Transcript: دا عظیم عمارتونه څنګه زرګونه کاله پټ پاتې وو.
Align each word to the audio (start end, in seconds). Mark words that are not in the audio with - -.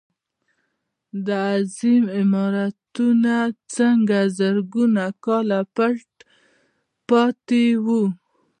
دا 1.27 1.39
عظیم 1.61 2.03
عمارتونه 2.19 3.35
څنګه 3.75 4.19
زرګونه 4.37 5.03
کاله 5.25 5.59
پټ 5.75 6.01
پاتې 7.09 7.63
وو. 7.85 8.03